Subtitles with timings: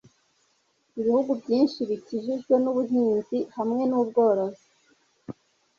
[0.99, 4.65] Ibihugu byinshi bikijijwe nubuhinzi hamwe n’ubworozi.